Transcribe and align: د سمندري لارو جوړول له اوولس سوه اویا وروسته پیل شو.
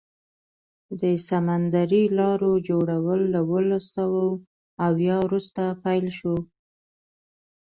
د 1.01 1.03
سمندري 1.29 2.03
لارو 2.19 2.51
جوړول 2.69 3.21
له 3.33 3.39
اوولس 3.45 3.85
سوه 3.97 4.23
اویا 4.87 5.17
وروسته 5.25 5.63
پیل 5.83 6.05
شو. 6.17 6.35